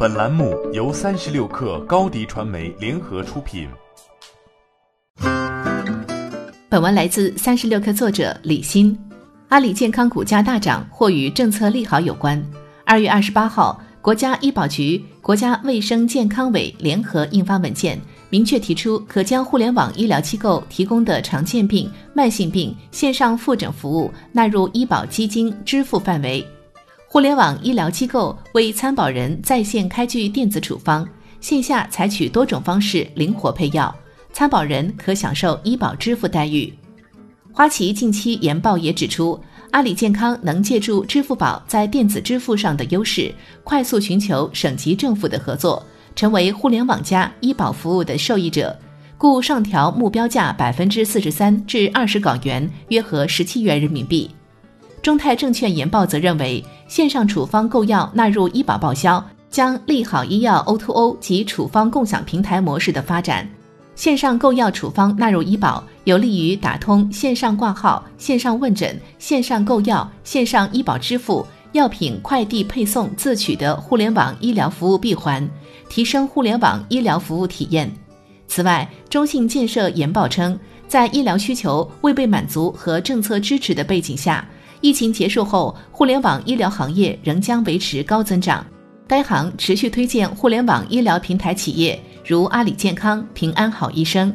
[0.00, 3.68] 本栏目由三十六氪高低传媒联合出品。
[6.68, 8.96] 本文来自三十六氪作者李欣。
[9.48, 12.40] 阿里健康股价大涨，或与政策利好有关。
[12.86, 18.00] 二月二十八号，国家医保局、国家卫生健康委联合印发文件。
[18.30, 26.46] 明确提出，可将互联网医疗机构提供的常见病、慢性病线上复诊服务纳入医保基金支付范围。
[27.10, 31.08] 互联网医疗机构为参保人在线开具电子处方，
[31.40, 33.92] 线下采取多种方式灵活配药，
[34.30, 36.70] 参保人可享受医保支付待遇。
[37.50, 39.40] 花旗近期研报也指出，
[39.70, 43.34] 阿里健康能借助支付宝在电子支付上的优势，
[43.64, 45.82] 快速寻求省级政府的合作。
[46.14, 48.78] 成为互联网加医保服务的受益者，
[49.16, 54.30] 故上调目标价百分之四十三至二十港元，约合十七元人民币。
[55.00, 63.48] 中泰证券研报则认为，线上处方购药纳入医保报销，将利好医药 O2O 及处方共享平台模式的发展。
[63.94, 75.48] 线上购药处方纳入医保，有利于打通线上挂号、线上问诊、线上购药、线上医保支付、药品快递配送自取的互联网医疗服务闭环。
[75.90, 77.90] 提升互联网医疗服务体验。
[78.46, 84.46] 此外，中信建设研报称，在医疗需求未被满足和政策支持的背景下，
[84.80, 88.64] 疫情结束后，互联网医疗行业仍将维持高增长。
[89.06, 94.32] 该行持续推荐互联网医疗平台企业，如阿里健康、平安好医生。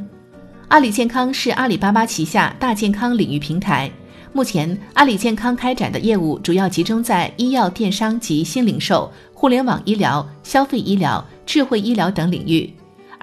[0.68, 3.92] 阿里健康是阿里巴巴旗下大健康领域平台。
[4.32, 11.24] 目前，阿里健康开展的业务主要集中在医药电商及新零售、互联网医疗、消费医疗。
[11.46, 12.74] 智慧医疗等领域。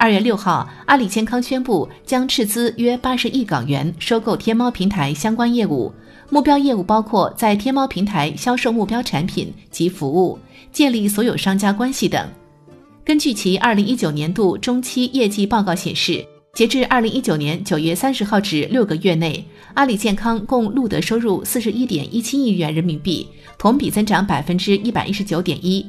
[0.01, 5.93] 二月六号，阿里健康宣布将斥资约八十亿港元收购天猫平台相关业务，
[6.31, 10.39] 目标业务包括在天猫平台销售目标产品及服务、
[10.71, 12.27] 建立所有商家关系等。
[13.05, 23.27] 根据其二零一九年度中期业绩报告显示，截至二零一九年九月三十号止六个月内，阿里健康共录得收入四十一点一七亿元人民币，
[23.59, 25.85] 同比增长百分之一百一十九点一。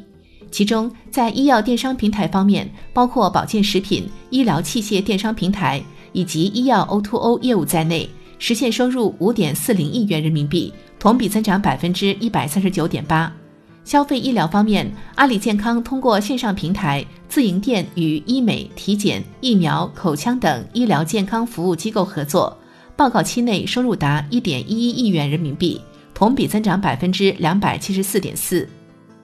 [0.53, 5.83] 其中，在医药电商平台方面，包括保健食品、医疗器械电商平台
[6.13, 8.07] 以及医药 O2O 业务在内，
[8.39, 13.33] 实现收入五点四零亿元人民币，同比增长百分之一百三十九点八。
[13.83, 22.55] 消费医疗方面，阿里健康通过线上平台、自营店与医美、体检、疫苗、口腔等医疗健康服务机构合作，
[22.95, 25.81] 报告期内收入达一点一一亿元人民币，
[26.13, 28.69] 同比增长百分之两百七十四点四。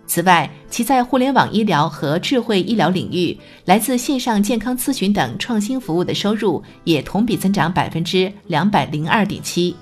[0.08, 9.76] 此外，其在互联网医疗和智慧医疗领域，来自线上健康咨询等创新服务的收入也同比增长百分之两百零二点七。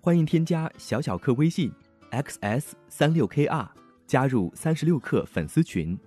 [0.00, 1.72] 欢迎添加小小客微信
[2.12, 3.66] xs 三六 kr，
[4.06, 5.98] 加入三十六氪粉丝群。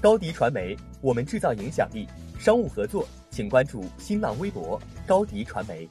[0.00, 2.08] 高迪传媒，我们制造影响力。
[2.38, 5.86] 商务合作，请关注新浪微博高迪传媒。